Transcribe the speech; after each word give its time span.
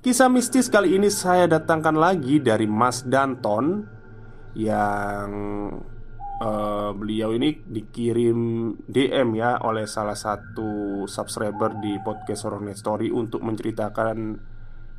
Kisah 0.00 0.32
mistis 0.32 0.72
kali 0.72 0.96
ini 0.96 1.12
saya 1.12 1.44
datangkan 1.44 1.92
lagi 1.92 2.40
dari 2.40 2.64
Mas 2.64 3.04
Danton 3.04 3.84
Yang 4.56 5.30
uh, 6.40 6.96
beliau 6.96 7.36
ini 7.36 7.60
dikirim 7.68 8.72
DM 8.88 9.36
ya 9.36 9.60
oleh 9.60 9.84
salah 9.84 10.16
satu 10.16 11.04
subscriber 11.04 11.76
di 11.84 12.00
podcast 12.00 12.48
Horror 12.48 12.72
Story 12.72 13.12
Untuk 13.12 13.44
menceritakan 13.44 14.40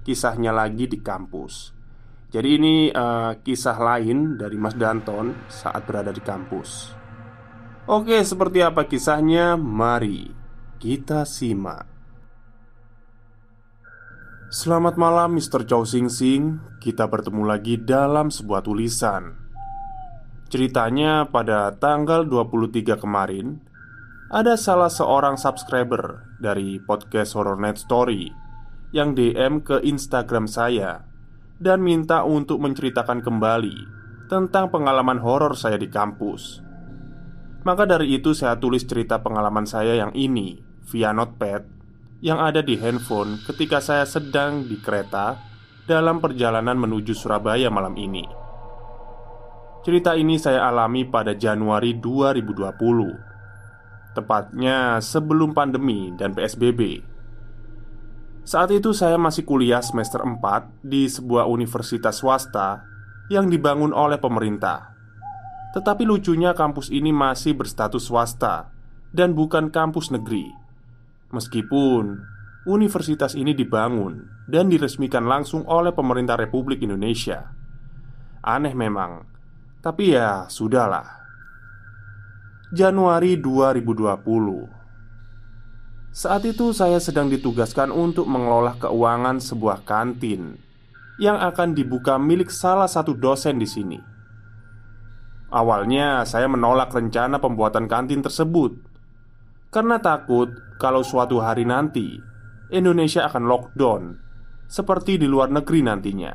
kisahnya 0.06 0.54
lagi 0.54 0.86
di 0.86 1.02
kampus. 1.02 1.74
Jadi 2.30 2.50
ini 2.62 2.76
uh, 2.94 3.42
kisah 3.42 3.82
lain 3.82 4.38
dari 4.38 4.58
Mas 4.62 4.78
Danton 4.78 5.50
saat 5.50 5.82
berada 5.82 6.14
di 6.14 6.22
kampus. 6.22 6.94
Oke 7.90 8.22
seperti 8.22 8.62
apa 8.62 8.86
kisahnya? 8.86 9.58
Mari 9.58 10.30
kita 10.78 11.26
simak 11.26 11.91
Selamat 14.52 15.00
malam 15.00 15.40
Mr. 15.40 15.64
Chow 15.64 15.88
Sing 15.88 16.12
Sing. 16.12 16.60
Kita 16.84 17.08
bertemu 17.08 17.48
lagi 17.48 17.80
dalam 17.80 18.28
sebuah 18.28 18.68
tulisan. 18.68 19.32
Ceritanya 20.52 21.24
pada 21.24 21.72
tanggal 21.80 22.28
23 22.28 23.00
kemarin 23.00 23.64
Ada 24.28 24.60
salah 24.60 24.92
seorang 24.92 25.40
subscriber 25.40 26.36
dari 26.44 26.84
podcast 26.84 27.32
Horror 27.40 27.64
Net 27.64 27.80
Story 27.80 28.28
Yang 28.92 29.10
DM 29.16 29.64
ke 29.64 29.80
Instagram 29.88 30.52
saya 30.52 31.08
Dan 31.56 31.80
minta 31.80 32.28
untuk 32.28 32.60
menceritakan 32.60 33.24
kembali 33.24 33.78
Tentang 34.28 34.68
pengalaman 34.68 35.24
horor 35.24 35.56
saya 35.56 35.80
di 35.80 35.88
kampus. 35.88 36.60
Maka 37.64 37.88
dari 37.88 38.20
itu 38.20 38.36
saya 38.36 38.60
tulis 38.60 38.84
cerita 38.84 39.24
pengalaman 39.24 39.64
saya 39.64 39.96
yang 39.96 40.12
ini 40.12 40.60
Via 40.92 41.16
notepad 41.16 41.81
yang 42.22 42.38
ada 42.38 42.62
di 42.62 42.78
handphone 42.78 43.42
ketika 43.50 43.82
saya 43.82 44.06
sedang 44.06 44.70
di 44.70 44.78
kereta 44.78 45.42
dalam 45.90 46.22
perjalanan 46.22 46.78
menuju 46.78 47.18
Surabaya 47.18 47.74
malam 47.74 47.98
ini. 47.98 48.22
Cerita 49.82 50.14
ini 50.14 50.38
saya 50.38 50.70
alami 50.70 51.10
pada 51.10 51.34
Januari 51.34 51.98
2020 51.98 54.14
Tepatnya 54.14 55.02
sebelum 55.02 55.58
pandemi 55.58 56.14
dan 56.14 56.38
PSBB 56.38 57.02
Saat 58.46 58.78
itu 58.78 58.94
saya 58.94 59.18
masih 59.18 59.42
kuliah 59.42 59.82
semester 59.82 60.22
4 60.22 60.86
di 60.86 61.10
sebuah 61.10 61.50
universitas 61.50 62.22
swasta 62.22 62.86
Yang 63.34 63.58
dibangun 63.58 63.90
oleh 63.90 64.22
pemerintah. 64.22 64.94
Tetapi 65.74 66.06
lucunya 66.06 66.54
kampus 66.54 66.94
ini 66.94 67.10
masih 67.10 67.58
berstatus 67.58 68.06
swasta 68.06 68.70
Dan 69.10 69.34
bukan 69.34 69.74
kampus 69.74 70.14
negeri 70.14 70.61
Meskipun 71.32 72.20
universitas 72.68 73.34
ini 73.34 73.56
dibangun 73.56 74.28
dan 74.46 74.68
diresmikan 74.68 75.26
langsung 75.26 75.64
oleh 75.66 75.96
pemerintah 75.96 76.36
Republik 76.36 76.84
Indonesia. 76.84 77.48
Aneh 78.44 78.76
memang, 78.76 79.24
tapi 79.80 80.14
ya 80.14 80.52
sudahlah. 80.52 81.24
Januari 82.72 83.40
2020 83.40 86.12
Saat 86.12 86.44
itu 86.44 86.76
saya 86.76 87.00
sedang 87.00 87.32
ditugaskan 87.32 87.92
untuk 87.92 88.28
mengelola 88.28 88.76
keuangan 88.76 89.40
sebuah 89.40 89.88
kantin 89.88 90.60
yang 91.20 91.40
akan 91.40 91.72
dibuka 91.72 92.20
milik 92.20 92.52
salah 92.52 92.88
satu 92.88 93.16
dosen 93.16 93.60
di 93.60 93.68
sini. 93.68 94.00
Awalnya 95.52 96.24
saya 96.24 96.48
menolak 96.48 96.96
rencana 96.96 97.40
pembuatan 97.40 97.88
kantin 97.88 98.24
tersebut 98.24 98.91
karena 99.72 100.04
takut 100.04 100.52
kalau 100.76 101.00
suatu 101.02 101.40
hari 101.40 101.64
nanti 101.64 102.20
Indonesia 102.76 103.24
akan 103.26 103.44
lockdown 103.48 104.04
seperti 104.68 105.16
di 105.16 105.28
luar 105.28 105.48
negeri 105.48 105.80
nantinya. 105.84 106.34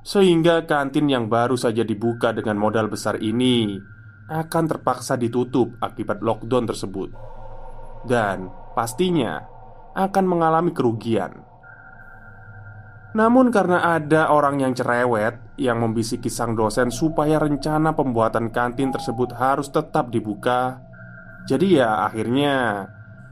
Sehingga 0.00 0.64
kantin 0.64 1.10
yang 1.12 1.28
baru 1.28 1.58
saja 1.58 1.84
dibuka 1.84 2.32
dengan 2.32 2.56
modal 2.56 2.88
besar 2.88 3.20
ini 3.20 3.76
akan 4.30 4.64
terpaksa 4.70 5.18
ditutup 5.18 5.76
akibat 5.82 6.22
lockdown 6.22 6.64
tersebut, 6.70 7.10
dan 8.06 8.48
pastinya 8.72 9.42
akan 9.92 10.24
mengalami 10.24 10.70
kerugian. 10.70 11.42
Namun, 13.10 13.50
karena 13.50 13.98
ada 13.98 14.30
orang 14.30 14.62
yang 14.62 14.70
cerewet 14.70 15.58
yang 15.58 15.82
membisiki 15.82 16.30
sang 16.30 16.54
dosen 16.54 16.94
supaya 16.94 17.42
rencana 17.42 17.90
pembuatan 17.90 18.54
kantin 18.54 18.94
tersebut 18.94 19.34
harus 19.34 19.66
tetap 19.66 20.14
dibuka, 20.14 20.78
jadi 21.44 21.66
ya 21.80 21.90
akhirnya 22.08 22.86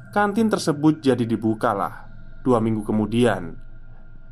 Kantin 0.08 0.48
tersebut 0.48 1.04
jadi 1.04 1.24
dibukalah 1.28 2.08
Dua 2.40 2.64
minggu 2.64 2.80
kemudian. 2.86 3.60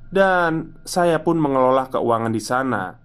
Dan 0.08 0.78
saya 0.86 1.20
pun 1.20 1.36
mengelola 1.36 1.90
keuangan 1.90 2.32
di 2.32 2.40
sana. 2.40 2.96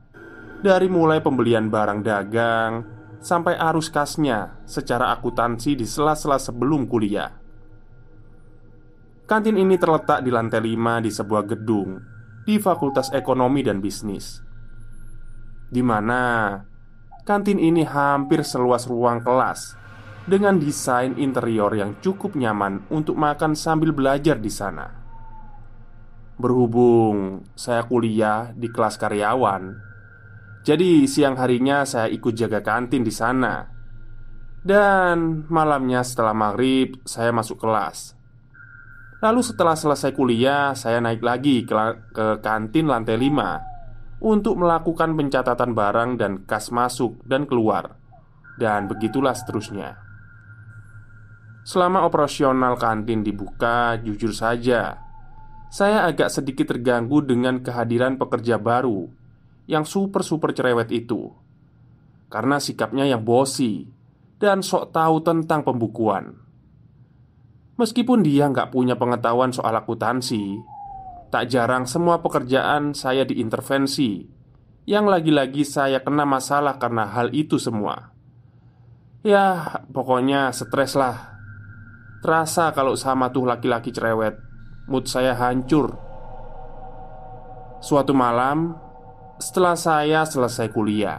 Dari 0.61 0.87
mulai 0.87 1.19
pembelian 1.19 1.67
barang 1.67 1.99
dagang 2.05 2.71
Sampai 3.19 3.53
arus 3.53 3.91
kasnya 3.91 4.61
secara 4.65 5.13
akuntansi 5.13 5.77
di 5.77 5.85
sela-sela 5.85 6.41
sebelum 6.41 6.89
kuliah. 6.89 7.29
Kantin 9.29 9.57
ini 9.57 9.77
terletak 9.77 10.25
di 10.25 10.33
lantai 10.33 10.61
5 10.63 11.05
di 11.05 11.11
sebuah 11.13 11.43
gedung 11.45 12.01
Di 12.41 12.57
Fakultas 12.57 13.13
Ekonomi 13.13 13.61
dan 13.61 13.77
Bisnis 13.77 14.51
di 15.71 15.79
mana 15.79 16.59
kantin 17.23 17.55
ini 17.55 17.87
hampir 17.87 18.43
seluas 18.43 18.83
ruang 18.91 19.23
kelas 19.23 19.79
dengan 20.31 20.55
desain 20.55 21.19
interior 21.19 21.75
yang 21.75 21.99
cukup 21.99 22.39
nyaman 22.39 22.87
untuk 22.87 23.19
makan 23.19 23.51
sambil 23.51 23.91
belajar 23.91 24.39
di 24.39 24.47
sana. 24.47 24.87
Berhubung 26.39 27.43
saya 27.51 27.83
kuliah 27.83 28.55
di 28.55 28.71
kelas 28.71 28.95
karyawan, 28.95 29.91
jadi 30.61 31.09
siang 31.09 31.35
harinya 31.41 31.83
saya 31.83 32.07
ikut 32.07 32.31
jaga 32.37 32.63
kantin 32.63 33.01
di 33.01 33.11
sana. 33.11 33.65
Dan 34.61 35.49
malamnya 35.49 36.05
setelah 36.05 36.37
maghrib 36.37 37.01
saya 37.01 37.33
masuk 37.33 37.65
kelas 37.65 38.13
Lalu 39.25 39.41
setelah 39.41 39.73
selesai 39.73 40.13
kuliah 40.13 40.77
saya 40.77 41.01
naik 41.01 41.25
lagi 41.25 41.65
ke, 41.65 41.73
ke 42.13 42.45
kantin 42.45 42.85
lantai 42.85 43.17
5 43.17 44.21
Untuk 44.21 44.61
melakukan 44.61 45.17
pencatatan 45.17 45.73
barang 45.73 46.09
dan 46.21 46.45
kas 46.45 46.69
masuk 46.69 47.25
dan 47.25 47.49
keluar 47.49 47.97
Dan 48.53 48.85
begitulah 48.85 49.33
seterusnya 49.33 50.10
Selama 51.61 52.09
operasional 52.09 52.73
kantin 52.81 53.21
dibuka, 53.21 53.93
jujur 54.01 54.33
saja, 54.33 54.97
saya 55.69 56.03
agak 56.09 56.33
sedikit 56.33 56.73
terganggu 56.73 57.21
dengan 57.21 57.61
kehadiran 57.61 58.17
pekerja 58.17 58.57
baru 58.57 59.05
yang 59.69 59.85
super-super 59.85 60.51
cerewet 60.51 60.89
itu. 60.89 61.31
Karena 62.27 62.57
sikapnya 62.57 63.05
yang 63.05 63.21
bosi 63.21 63.85
dan 64.41 64.65
sok 64.65 64.89
tahu 64.91 65.21
tentang 65.21 65.61
pembukuan. 65.61 66.33
Meskipun 67.79 68.25
dia 68.25 68.51
nggak 68.51 68.73
punya 68.73 68.99
pengetahuan 68.99 69.55
soal 69.55 69.71
akuntansi, 69.77 70.59
tak 71.31 71.47
jarang 71.47 71.87
semua 71.87 72.19
pekerjaan 72.19 72.91
saya 72.91 73.23
diintervensi. 73.23 74.27
Yang 74.83 75.05
lagi-lagi 75.07 75.63
saya 75.63 76.03
kena 76.03 76.27
masalah 76.27 76.81
karena 76.81 77.07
hal 77.07 77.31
itu 77.31 77.55
semua. 77.61 78.11
Ya, 79.23 79.79
pokoknya 79.93 80.51
stres 80.51 80.97
lah 80.97 81.30
Terasa 82.21 82.69
kalau 82.69 82.93
sama 82.93 83.33
tuh 83.33 83.49
laki-laki 83.49 83.89
cerewet. 83.89 84.37
Mood 84.85 85.09
saya 85.09 85.33
hancur. 85.33 85.97
Suatu 87.81 88.13
malam 88.13 88.77
Setelah 89.41 89.73
saya 89.73 90.21
selesai 90.21 90.69
kuliah 90.69 91.17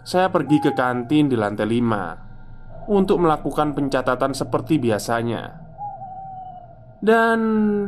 Saya 0.00 0.32
pergi 0.32 0.64
ke 0.64 0.72
kantin 0.72 1.28
di 1.28 1.36
lantai 1.36 1.68
5 1.68 2.88
Untuk 2.88 3.20
melakukan 3.20 3.76
pencatatan 3.76 4.32
seperti 4.32 4.80
biasanya. 4.80 5.60
Dan 7.04 7.38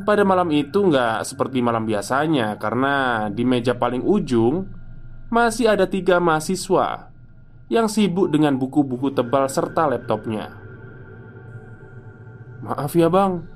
pada 0.04 0.28
malam 0.28 0.52
itu 0.52 0.84
nggak 0.92 1.24
seperti 1.24 1.64
malam 1.64 1.88
biasanya 1.88 2.60
Karena 2.60 3.26
di 3.32 3.48
meja 3.48 3.80
paling 3.80 4.04
ujung 4.04 4.68
Masih 5.32 5.72
ada 5.72 5.88
tiga 5.88 6.20
mahasiswa 6.20 7.08
Yang 7.72 7.96
sibuk 7.96 8.28
dengan 8.28 8.60
buku-buku 8.60 9.16
tebal 9.16 9.48
serta 9.48 9.88
laptopnya 9.88 10.67
Maaf 12.58 12.98
ya 12.98 13.06
bang. 13.06 13.46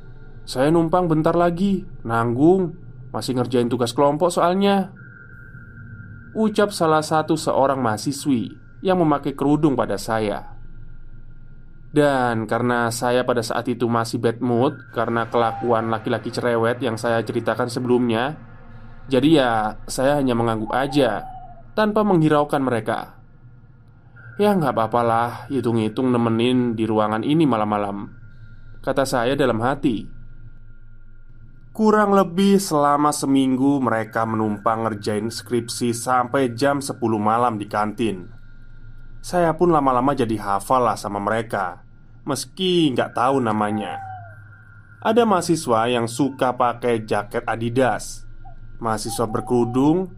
Saya 0.46 0.70
numpang 0.70 1.10
bentar 1.10 1.34
lagi. 1.34 1.82
Nanggung. 2.06 2.78
Masih 3.10 3.36
ngerjain 3.36 3.66
tugas 3.66 3.90
kelompok 3.92 4.30
soalnya. 4.30 4.94
Ucap 6.32 6.72
salah 6.72 7.04
satu 7.04 7.36
seorang 7.36 7.76
mahasiswi 7.84 8.56
Yang 8.80 8.98
memakai 9.04 9.32
kerudung 9.36 9.76
pada 9.76 10.00
saya. 10.00 10.56
Dan 11.92 12.48
karena 12.48 12.88
saya 12.88 13.20
pada 13.20 13.44
saat 13.44 13.68
itu 13.68 13.84
masih 13.84 14.16
bad 14.16 14.40
mood 14.40 14.80
Karena 14.96 15.28
kelakuan 15.28 15.92
laki-laki 15.92 16.32
cerewet 16.32 16.80
yang 16.80 16.96
saya 16.96 17.20
ceritakan 17.20 17.68
sebelumnya 17.68 18.32
Jadi 19.12 19.36
ya 19.36 19.76
saya 19.84 20.16
hanya 20.16 20.32
mengangguk 20.32 20.72
aja 20.72 21.20
Tanpa 21.76 22.00
menghiraukan 22.00 22.64
mereka. 22.64 23.20
Ya 24.40 24.56
nggak 24.56 24.72
apa-apalah. 24.72 25.52
Hitung-hitung 25.52 26.08
nemenin 26.08 26.72
di 26.72 26.88
ruangan 26.88 27.20
ini 27.20 27.44
malam-malam 27.44 28.21
Kata 28.82 29.06
saya 29.06 29.38
dalam 29.38 29.62
hati. 29.62 30.02
Kurang 31.70 32.18
lebih 32.18 32.58
selama 32.58 33.14
seminggu 33.14 33.78
mereka 33.78 34.26
menumpang 34.26 34.82
ngerjain 34.82 35.30
skripsi 35.30 35.94
sampai 35.94 36.50
jam 36.58 36.82
10 36.82 36.98
malam 37.14 37.62
di 37.62 37.70
kantin. 37.70 38.26
Saya 39.22 39.54
pun 39.54 39.70
lama-lama 39.70 40.18
jadi 40.18 40.34
hafal 40.34 40.82
lah 40.82 40.98
sama 40.98 41.22
mereka 41.22 41.86
Meski 42.26 42.90
nggak 42.90 43.14
tahu 43.14 43.38
namanya. 43.38 44.02
Ada 44.98 45.22
mahasiswa 45.22 45.86
yang 45.86 46.10
suka 46.10 46.50
pakai 46.50 47.06
jaket 47.06 47.46
Adidas 47.46 48.26
Mahasiswa 48.82 49.30
berkerudung 49.30 50.10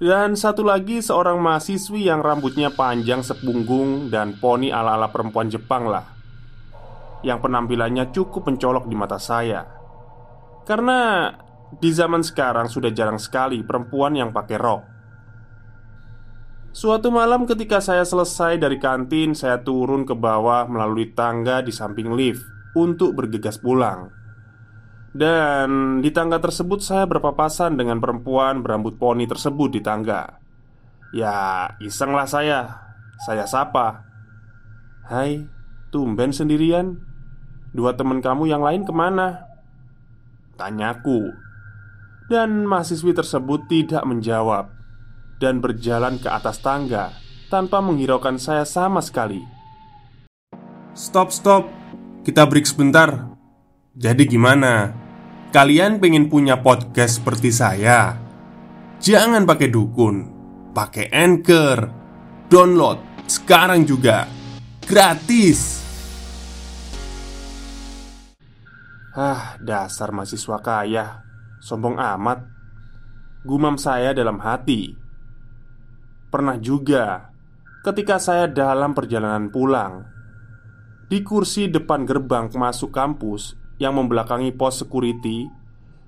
Dan 0.00 0.32
satu 0.32 0.64
lagi 0.64 1.04
seorang 1.04 1.36
mahasiswi 1.44 2.08
yang 2.08 2.24
rambutnya 2.24 2.72
panjang 2.72 3.20
sepunggung 3.20 4.08
Dan 4.08 4.40
poni 4.40 4.72
ala-ala 4.72 5.12
perempuan 5.12 5.52
Jepang 5.52 5.84
lah 5.92 6.17
yang 7.26 7.42
penampilannya 7.42 8.14
cukup 8.14 8.46
mencolok 8.46 8.86
di 8.86 8.96
mata 8.98 9.18
saya. 9.18 9.66
Karena 10.62 11.32
di 11.68 11.90
zaman 11.92 12.24
sekarang 12.24 12.68
sudah 12.68 12.92
jarang 12.92 13.20
sekali 13.20 13.60
perempuan 13.64 14.16
yang 14.16 14.32
pakai 14.32 14.56
rok. 14.56 14.82
Suatu 16.68 17.08
malam 17.08 17.48
ketika 17.48 17.80
saya 17.80 18.04
selesai 18.04 18.60
dari 18.60 18.76
kantin, 18.76 19.32
saya 19.32 19.58
turun 19.64 20.04
ke 20.04 20.12
bawah 20.12 20.68
melalui 20.68 21.10
tangga 21.16 21.64
di 21.64 21.72
samping 21.72 22.12
lift 22.12 22.44
untuk 22.76 23.16
bergegas 23.16 23.58
pulang. 23.58 24.12
Dan 25.08 25.98
di 26.04 26.12
tangga 26.12 26.38
tersebut 26.38 26.84
saya 26.84 27.08
berpapasan 27.08 27.80
dengan 27.80 27.98
perempuan 27.98 28.60
berambut 28.60 29.00
poni 29.00 29.24
tersebut 29.24 29.72
di 29.72 29.80
tangga. 29.80 30.38
Ya, 31.16 31.66
isenglah 31.80 32.28
saya. 32.28 32.92
Saya 33.24 33.48
sapa. 33.48 34.04
"Hai, 35.08 35.48
tumben 35.88 36.30
sendirian?" 36.30 37.07
Dua 37.72 37.92
teman 37.92 38.24
kamu 38.24 38.48
yang 38.48 38.64
lain 38.64 38.88
ke 38.88 38.92
mana? 38.92 39.44
Tanyaku 40.56 41.28
Dan 42.26 42.64
mahasiswi 42.64 43.12
tersebut 43.12 43.68
tidak 43.68 44.02
menjawab 44.08 44.72
Dan 45.36 45.60
berjalan 45.60 46.16
ke 46.16 46.32
atas 46.32 46.64
tangga 46.64 47.12
Tanpa 47.48 47.80
menghiraukan 47.80 48.36
saya 48.36 48.68
sama 48.68 49.00
sekali. 49.00 49.40
Stop, 50.92 51.32
stop. 51.32 51.64
Kita 52.26 52.44
break 52.44 52.68
sebentar. 52.68 53.24
Jadi 53.96 54.28
gimana? 54.28 54.92
Kalian 55.48 55.96
pengen 55.96 56.28
punya 56.28 56.60
podcast 56.60 57.24
seperti 57.24 57.48
saya? 57.48 58.20
Jangan 59.00 59.48
pakai 59.48 59.72
dukun. 59.72 60.28
Pakai 60.76 61.08
anchor. 61.08 61.88
Download 62.52 63.00
sekarang 63.24 63.88
juga. 63.88 64.28
Gratis 64.84 65.87
Ah, 69.18 69.58
dasar 69.58 70.14
mahasiswa 70.14 70.62
kaya. 70.62 71.26
Sombong 71.58 71.98
amat. 71.98 72.38
Gumam 73.42 73.74
saya 73.74 74.14
dalam 74.14 74.38
hati. 74.38 74.94
Pernah 76.30 76.54
juga 76.60 77.34
Ketika 77.80 78.20
saya 78.20 78.44
dalam 78.44 78.92
perjalanan 78.92 79.48
pulang 79.48 80.04
Di 81.08 81.24
kursi 81.24 81.72
depan 81.72 82.04
gerbang 82.04 82.52
masuk 82.52 82.92
kampus 82.92 83.56
Yang 83.80 83.94
membelakangi 83.96 84.52
pos 84.52 84.84
security 84.84 85.48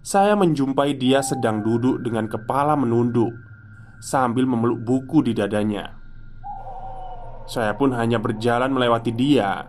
Saya 0.05 0.37
menjumpai 0.37 0.93
dia 1.01 1.25
sedang 1.25 1.65
duduk 1.65 2.05
dengan 2.05 2.29
kepala 2.29 2.77
menunduk 2.77 3.33
Sambil 4.05 4.45
memeluk 4.45 4.85
buku 4.85 5.25
di 5.25 5.33
dadanya. 5.33 5.97
Saya 7.49 7.73
pun 7.81 7.97
hanya 7.97 8.21
berjalan 8.21 8.71
melewati 8.77 9.11
dia 9.17 9.67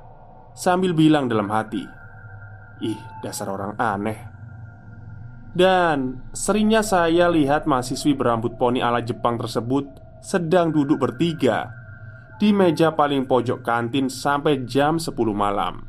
Sambil 0.52 0.92
bilang 0.92 1.32
dalam 1.32 1.48
hati 1.48 2.01
Ih, 2.82 2.98
dasar 3.22 3.48
orang 3.54 3.78
aneh. 3.78 4.18
Dan 5.52 6.26
seringnya 6.32 6.82
saya 6.82 7.30
lihat 7.30 7.70
mahasiswi 7.70 8.16
berambut 8.18 8.56
poni 8.56 8.82
ala 8.82 9.04
Jepang 9.04 9.38
tersebut 9.38 9.86
sedang 10.24 10.72
duduk 10.72 10.98
bertiga 10.98 11.70
di 12.40 12.56
meja 12.56 12.96
paling 12.96 13.30
pojok 13.30 13.62
kantin 13.62 14.10
sampai 14.10 14.66
jam 14.66 14.98
10 14.98 15.14
malam. 15.36 15.86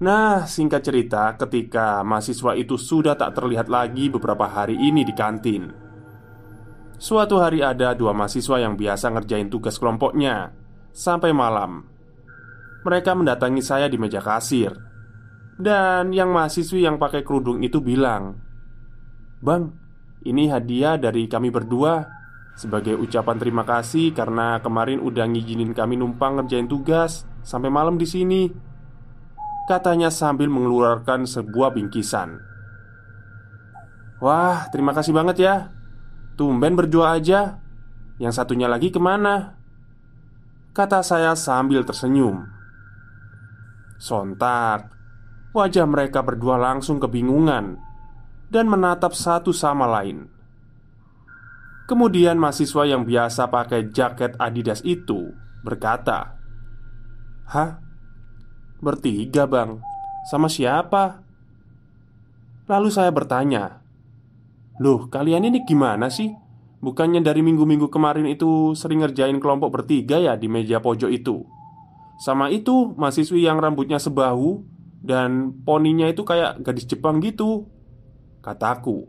Nah, 0.00 0.48
singkat 0.48 0.80
cerita, 0.80 1.36
ketika 1.36 2.00
mahasiswa 2.00 2.56
itu 2.56 2.80
sudah 2.80 3.20
tak 3.20 3.36
terlihat 3.36 3.68
lagi 3.68 4.08
beberapa 4.08 4.48
hari 4.48 4.72
ini 4.72 5.04
di 5.04 5.12
kantin. 5.12 5.68
Suatu 6.96 7.36
hari 7.36 7.60
ada 7.60 7.92
dua 7.92 8.16
mahasiswa 8.16 8.60
yang 8.64 8.80
biasa 8.80 9.12
ngerjain 9.12 9.52
tugas 9.52 9.76
kelompoknya 9.76 10.56
sampai 10.92 11.36
malam. 11.36 11.84
Mereka 12.80 13.12
mendatangi 13.12 13.60
saya 13.60 13.92
di 13.92 14.00
meja 14.00 14.24
kasir 14.24 14.89
dan 15.60 16.10
yang 16.10 16.32
mahasiswi 16.32 16.82
yang 16.82 16.96
pakai 16.96 17.22
kerudung 17.22 17.60
itu 17.60 17.78
bilang 17.84 18.40
Bang, 19.40 19.72
ini 20.24 20.48
hadiah 20.48 20.96
dari 21.00 21.28
kami 21.28 21.48
berdua 21.52 22.04
Sebagai 22.56 22.96
ucapan 22.96 23.36
terima 23.40 23.64
kasih 23.64 24.12
karena 24.12 24.60
kemarin 24.60 25.00
udah 25.00 25.24
ngizinin 25.24 25.72
kami 25.72 25.96
numpang 25.96 26.40
ngerjain 26.40 26.68
tugas 26.68 27.24
Sampai 27.40 27.72
malam 27.72 27.96
di 27.96 28.04
sini 28.04 28.52
Katanya 29.70 30.10
sambil 30.10 30.50
mengeluarkan 30.50 31.30
sebuah 31.30 31.70
bingkisan. 31.70 32.42
Wah, 34.18 34.66
terima 34.74 34.90
kasih 34.90 35.14
banget 35.14 35.46
ya. 35.46 35.70
Tumben 36.34 36.74
berdua 36.74 37.14
aja. 37.14 37.62
Yang 38.18 38.34
satunya 38.34 38.66
lagi 38.66 38.90
ke 38.90 38.98
mana? 38.98 39.54
Kata 40.74 41.06
saya 41.06 41.38
sambil 41.38 41.86
tersenyum. 41.86 42.50
Sontak 44.02 44.99
Wajah 45.50 45.82
mereka 45.82 46.22
berdua 46.22 46.54
langsung 46.54 47.02
kebingungan 47.02 47.74
dan 48.54 48.70
menatap 48.70 49.18
satu 49.18 49.50
sama 49.50 49.82
lain. 49.86 50.30
Kemudian 51.90 52.38
mahasiswa 52.38 52.86
yang 52.86 53.02
biasa 53.02 53.50
pakai 53.50 53.90
jaket 53.90 54.38
Adidas 54.38 54.78
itu 54.86 55.34
berkata, 55.66 56.38
"Hah? 57.50 57.82
Bertiga, 58.78 59.50
Bang? 59.50 59.82
Sama 60.30 60.46
siapa?" 60.46 61.26
Lalu 62.70 62.88
saya 62.94 63.10
bertanya, 63.10 63.82
"Loh, 64.78 65.10
kalian 65.10 65.50
ini 65.50 65.66
gimana 65.66 66.14
sih? 66.14 66.30
Bukannya 66.78 67.26
dari 67.26 67.42
minggu-minggu 67.42 67.90
kemarin 67.90 68.30
itu 68.30 68.78
sering 68.78 69.02
ngerjain 69.02 69.42
kelompok 69.42 69.82
bertiga 69.82 70.22
ya 70.22 70.38
di 70.38 70.46
meja 70.46 70.78
pojok 70.78 71.10
itu?" 71.10 71.42
Sama 72.22 72.54
itu 72.54 72.94
mahasiswi 72.94 73.50
yang 73.50 73.58
rambutnya 73.58 73.98
sebahu 73.98 74.62
Dan 75.00 75.64
poninya 75.64 76.04
itu 76.06 76.22
kayak 76.28 76.60
gadis 76.60 76.84
Jepang 76.84 77.24
gitu 77.24 77.64
Kataku 78.44 79.08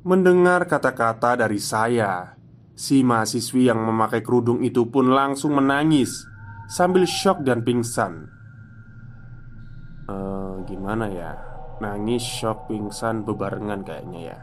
Mendengar 0.00 0.64
kata-kata 0.64 1.36
dari 1.36 1.60
saya 1.60 2.40
Si 2.72 3.04
mahasiswi 3.04 3.68
yang 3.68 3.84
memakai 3.84 4.24
kerudung 4.24 4.64
itu 4.64 4.88
pun 4.88 5.12
langsung 5.12 5.60
menangis 5.60 6.24
Sambil 6.66 7.06
shock 7.06 7.46
dan 7.46 7.62
pingsan. 7.62 8.26
Uh, 10.10 10.66
Gimana 10.66 11.06
ya? 11.06 11.38
Nangis, 11.78 12.26
shock, 12.26 12.66
pingsan, 12.66 13.22
bebarengan 13.22 13.86
kayaknya 13.86 14.34
ya. 14.34 14.38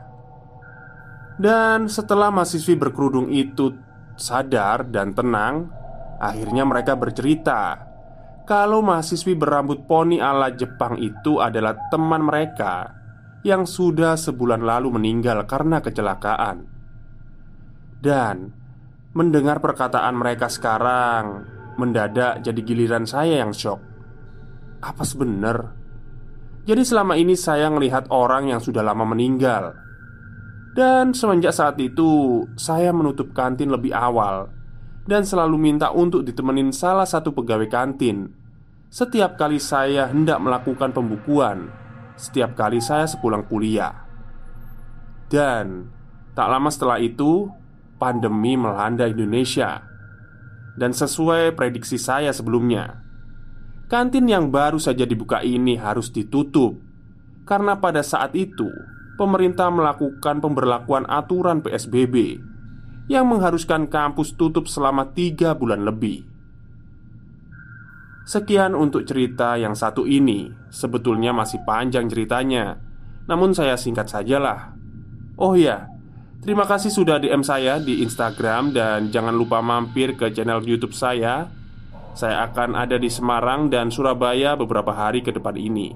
Dan 1.36 1.92
setelah 1.92 2.32
mahasiswi 2.32 2.80
berkerudung 2.80 3.28
itu 3.28 3.76
sadar 4.16 4.88
dan 4.88 5.12
tenang 5.12 5.68
Akhirnya 6.24 6.64
mereka 6.64 6.96
bercerita 6.96 7.92
Kalau 8.44 8.84
mahasiswi 8.84 9.40
berambut 9.40 9.88
poni 9.88 10.20
ala 10.20 10.52
Jepang 10.52 11.00
itu 11.00 11.40
adalah 11.40 11.80
teman 11.88 12.28
mereka 12.28 12.92
Yang 13.44 13.80
sudah 13.80 14.20
sebulan 14.20 14.64
lalu 14.64 15.00
meninggal 15.00 15.48
karena 15.48 15.80
kecelakaan. 15.80 16.68
Dan 18.04 18.52
Mendengar 19.16 19.64
perkataan 19.64 20.20
mereka 20.20 20.52
sekarang 20.52 21.48
Mendadak 21.80 22.44
jadi 22.44 22.60
giliran 22.62 23.08
saya 23.08 23.40
yang 23.42 23.56
shock. 23.56 23.80
Apa 24.84 25.08
sebenar? 25.08 25.74
Jadi 26.68 26.84
selama 26.84 27.16
ini 27.16 27.40
saya 27.40 27.72
melihat 27.72 28.12
orang 28.12 28.52
yang 28.52 28.60
sudah 28.60 28.84
lama 28.84 29.08
meninggal. 29.08 29.72
Dan 30.76 31.16
semenjak 31.16 31.56
saat 31.56 31.80
itu 31.80 32.44
Saya 32.60 32.92
menutup 32.92 33.32
kantin 33.32 33.72
lebih 33.72 33.96
awal 33.96 34.63
dan 35.04 35.28
selalu 35.28 35.60
minta 35.60 35.92
untuk 35.92 36.24
ditemenin 36.24 36.72
salah 36.72 37.08
satu 37.08 37.36
pegawai 37.36 37.68
kantin. 37.68 38.32
Setiap 38.94 39.36
kali 39.42 39.58
saya 39.58 40.06
hendak 40.08 40.38
melakukan 40.38 40.94
pembukuan, 40.94 41.74
setiap 42.14 42.54
kali 42.54 42.78
saya 42.78 43.10
sepulang 43.10 43.42
kuliah, 43.50 44.06
dan 45.34 45.90
tak 46.38 46.46
lama 46.46 46.70
setelah 46.70 47.02
itu, 47.02 47.50
pandemi 47.98 48.54
melanda 48.54 49.10
Indonesia. 49.10 49.82
Dan 50.78 50.94
sesuai 50.94 51.58
prediksi 51.58 51.98
saya 51.98 52.30
sebelumnya, 52.30 53.02
kantin 53.90 54.30
yang 54.30 54.54
baru 54.54 54.78
saja 54.78 55.10
dibuka 55.10 55.42
ini 55.42 55.78
harus 55.78 56.14
ditutup 56.14 56.78
karena 57.50 57.78
pada 57.78 58.02
saat 58.06 58.34
itu 58.38 58.70
pemerintah 59.18 59.70
melakukan 59.70 60.42
pemberlakuan 60.42 61.06
aturan 61.10 61.62
PSBB 61.62 62.42
yang 63.12 63.28
mengharuskan 63.28 63.92
kampus 63.92 64.36
tutup 64.40 64.72
selama 64.72 65.12
tiga 65.12 65.52
bulan 65.56 65.84
lebih. 65.84 66.24
Sekian 68.24 68.72
untuk 68.72 69.04
cerita 69.04 69.60
yang 69.60 69.76
satu 69.76 70.08
ini. 70.08 70.48
Sebetulnya 70.72 71.36
masih 71.36 71.60
panjang 71.68 72.08
ceritanya, 72.08 72.80
namun 73.28 73.52
saya 73.52 73.76
singkat 73.76 74.08
sajalah. 74.08 74.72
Oh 75.36 75.60
ya, 75.60 75.92
terima 76.40 76.64
kasih 76.64 76.88
sudah 76.88 77.20
DM 77.20 77.44
saya 77.44 77.84
di 77.84 78.00
Instagram 78.00 78.72
dan 78.72 79.12
jangan 79.12 79.36
lupa 79.36 79.60
mampir 79.60 80.16
ke 80.16 80.32
channel 80.32 80.64
YouTube 80.64 80.96
saya. 80.96 81.52
Saya 82.16 82.48
akan 82.48 82.80
ada 82.80 82.96
di 82.96 83.12
Semarang 83.12 83.68
dan 83.68 83.92
Surabaya 83.92 84.56
beberapa 84.56 84.96
hari 84.96 85.20
ke 85.20 85.36
depan 85.36 85.60
ini. 85.60 85.92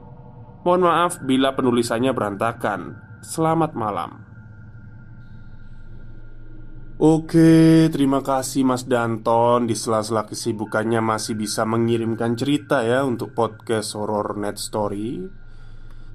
Mohon 0.68 0.84
maaf 0.92 1.24
bila 1.24 1.56
penulisannya 1.56 2.12
berantakan. 2.12 3.00
Selamat 3.24 3.72
malam. 3.72 4.27
Oke, 6.98 7.94
terima 7.94 8.26
kasih 8.26 8.66
Mas 8.66 8.82
Danton. 8.90 9.70
Di 9.70 9.78
sela-sela 9.78 10.26
kesibukannya 10.26 10.98
masih 10.98 11.38
bisa 11.38 11.62
mengirimkan 11.62 12.34
cerita 12.34 12.82
ya 12.82 13.06
Untuk 13.06 13.38
podcast 13.38 13.94
Horror 13.94 14.34
Net 14.42 14.58
Story. 14.58 15.22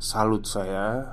Salut 0.02 0.42
saya. 0.42 1.06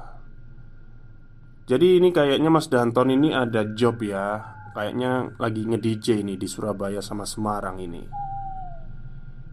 Jadi 1.70 2.02
ini 2.02 2.10
kayaknya 2.10 2.50
Mas 2.50 2.66
Danton 2.66 3.14
ini 3.14 3.30
ada 3.30 3.62
job 3.78 4.02
ya. 4.02 4.58
Kayaknya 4.74 5.38
lagi 5.38 5.62
nge-DJ 5.62 6.26
nih 6.26 6.42
di 6.42 6.50
Surabaya 6.50 7.06
sama 7.06 7.30
Semarang 7.30 7.78
ini. 7.78 8.02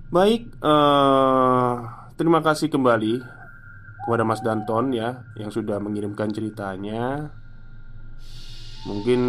Baik, 0.08 0.49
uh, 0.64 2.08
terima 2.16 2.40
kasih 2.40 2.73
kembali 2.73 3.20
kepada 4.08 4.23
Mas 4.23 4.40
Danton 4.40 4.96
ya 4.96 5.28
Yang 5.37 5.61
sudah 5.61 5.76
mengirimkan 5.76 6.32
ceritanya. 6.32 7.28
Mungkin 8.88 9.20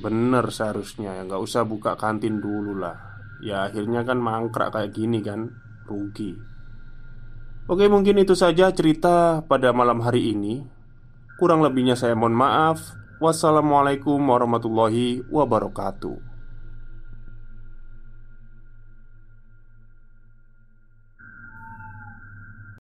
Bener 0.00 0.48
seharusnya. 0.48 1.20
Ya 1.20 1.22
nggak 1.28 1.40
usah 1.44 1.68
buka 1.68 1.96
kantin 2.00 2.40
dulu 2.40 2.76
lah. 2.76 2.96
Ya 3.44 3.68
akhirnya 3.68 4.04
kan 4.04 4.20
mangkrak 4.20 4.72
kayak 4.72 4.92
gini 4.96 5.20
kan 5.20 5.52
Rugi. 5.84 6.36
Oke 7.70 7.86
mungkin 7.86 8.18
itu 8.18 8.34
saja 8.34 8.72
cerita 8.72 9.44
pada 9.44 9.70
malam 9.76 10.00
hari 10.00 10.32
ini. 10.32 10.64
Kurang 11.36 11.60
lebihnya 11.60 11.96
saya 11.96 12.16
mohon 12.16 12.36
maaf. 12.36 12.96
Wassalamualaikum 13.20 14.16
warahmatullahi 14.16 15.28
wabarakatuh 15.28 16.29